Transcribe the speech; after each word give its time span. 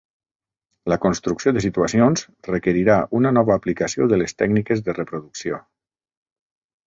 La 0.91 0.97
construcció 1.01 1.51
de 1.57 1.61
situacions 1.65 2.23
requerirà 2.47 2.95
una 3.19 3.33
nova 3.39 3.57
aplicació 3.61 4.09
de 4.13 4.19
les 4.23 4.35
tècniques 4.39 4.81
de 4.89 4.95
reproducció. 5.01 5.61